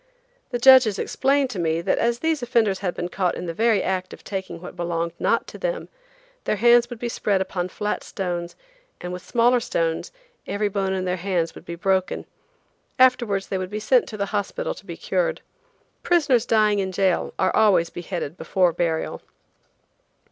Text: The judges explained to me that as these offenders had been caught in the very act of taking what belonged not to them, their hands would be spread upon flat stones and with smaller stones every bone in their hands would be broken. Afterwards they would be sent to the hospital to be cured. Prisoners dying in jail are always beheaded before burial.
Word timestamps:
The 0.49 0.57
judges 0.57 0.97
explained 0.97 1.51
to 1.51 1.59
me 1.59 1.79
that 1.79 1.99
as 1.99 2.17
these 2.21 2.41
offenders 2.41 2.79
had 2.79 2.95
been 2.95 3.07
caught 3.07 3.35
in 3.35 3.45
the 3.45 3.53
very 3.53 3.83
act 3.83 4.13
of 4.13 4.23
taking 4.23 4.59
what 4.59 4.75
belonged 4.75 5.11
not 5.19 5.45
to 5.49 5.59
them, 5.59 5.89
their 6.45 6.55
hands 6.55 6.89
would 6.89 6.97
be 6.97 7.07
spread 7.07 7.39
upon 7.39 7.69
flat 7.69 8.03
stones 8.03 8.55
and 8.99 9.13
with 9.13 9.23
smaller 9.23 9.59
stones 9.59 10.11
every 10.47 10.69
bone 10.69 10.93
in 10.93 11.05
their 11.05 11.17
hands 11.17 11.53
would 11.53 11.65
be 11.65 11.75
broken. 11.75 12.25
Afterwards 12.97 13.49
they 13.49 13.59
would 13.59 13.69
be 13.69 13.79
sent 13.79 14.07
to 14.07 14.17
the 14.17 14.25
hospital 14.33 14.73
to 14.73 14.87
be 14.87 14.97
cured. 14.97 15.41
Prisoners 16.01 16.47
dying 16.47 16.79
in 16.79 16.91
jail 16.91 17.35
are 17.37 17.55
always 17.55 17.91
beheaded 17.91 18.37
before 18.37 18.73
burial. 18.73 19.21